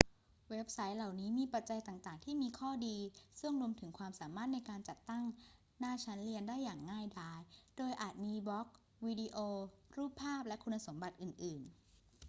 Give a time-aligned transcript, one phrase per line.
[0.49, 2.97] เว็บไซต์เหล่านี้มีปัจจัยต่าง ๆ ที่มีข้อดี
[3.39, 5.23] ซึ่งรวมถึงความสามารถในการจัดตั้ง
[5.79, 7.41] หน้าชั้นเรียนได้อย่างง่ายดาย
[7.77, 8.67] โดยอาจมีบล็อก
[9.05, 9.37] วิดีโอ
[9.95, 11.71] รูปภาพ และคุณสมบัติอื่น ๆ